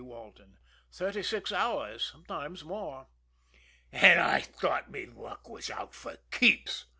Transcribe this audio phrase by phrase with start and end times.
[0.03, 0.57] Walton.
[0.91, 3.05] "Thirty six hours sometimes more."
[3.91, 6.87] "An' I thought me luck was out fer keeps!"